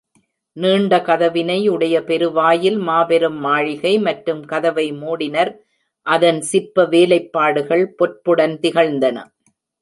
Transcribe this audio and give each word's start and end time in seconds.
நீண்ட 0.57 0.93
கதவினை 1.01 1.57
உடைய 1.69 1.95
பெருவாயில் 2.07 2.79
மாபெரும் 2.87 3.37
மாளிகை, 3.39 3.93
மற்றும் 4.07 4.41
கதவை 4.45 4.87
மூடினர் 5.01 5.51
அதன் 6.07 6.41
சிற்ப 6.41 6.87
வேலைப்பாடுகள் 6.93 7.85
பொற்புடன் 7.99 8.57
திகழ்ந்தன. 8.59 9.17